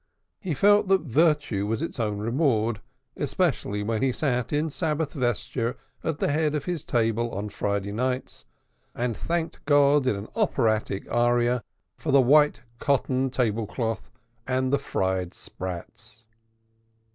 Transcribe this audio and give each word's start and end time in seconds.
He 0.39 0.55
felt 0.55 0.87
that 0.87 1.01
virtue 1.01 1.67
was 1.67 1.83
its 1.83 1.99
own 1.99 2.17
reward, 2.17 2.81
especially 3.15 3.83
when 3.83 4.01
he 4.01 4.11
sat 4.11 4.51
in 4.51 4.71
Sabbath 4.71 5.13
vesture 5.13 5.77
at 6.03 6.17
the 6.17 6.31
head 6.31 6.55
of 6.55 6.65
his 6.65 6.83
table 6.83 7.31
on 7.35 7.49
Friday 7.49 7.91
nights, 7.91 8.47
and 8.95 9.15
thanked 9.15 9.63
God 9.65 10.07
in 10.07 10.15
an 10.15 10.27
operatic 10.35 11.05
aria 11.11 11.63
for 11.97 12.11
the 12.11 12.19
white 12.19 12.63
cotton 12.79 13.29
table 13.29 13.67
cloth 13.67 14.09
and 14.47 14.73
the 14.73 14.79
fried 14.79 15.35
sprats. 15.35 16.23